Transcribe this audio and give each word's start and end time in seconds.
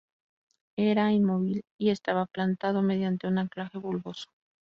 Era 0.79 1.11
inmóvil 1.11 1.63
y 1.77 1.91
estaba 1.91 2.25
plantado 2.25 2.81
mediante 2.81 3.27
un 3.27 3.37
anclaje 3.37 3.77
bulboso. 3.77 4.31